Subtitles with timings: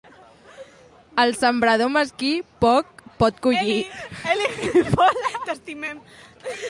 [1.23, 2.31] El sembrador mesquí
[2.65, 3.77] poc pot collir.